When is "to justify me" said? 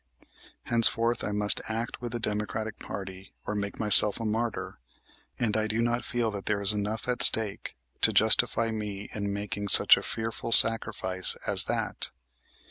8.01-9.09